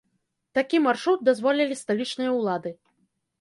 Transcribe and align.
Такі 0.57 0.77
маршрут 0.85 1.21
дазволілі 1.27 1.77
сталічныя 1.83 2.31
ўлады. 2.39 2.73